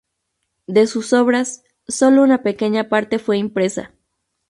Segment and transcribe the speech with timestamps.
[0.65, 3.93] De sus obras, sólo una pequeña parte fue impresa.